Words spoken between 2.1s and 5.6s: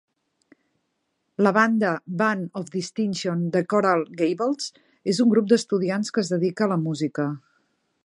Band of Distinction de Coral Gables és un grup